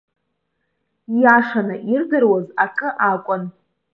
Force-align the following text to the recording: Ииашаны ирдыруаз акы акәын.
Ииашаны 1.15 1.75
ирдыруаз 1.93 2.47
акы 2.63 2.89
акәын. 3.09 3.43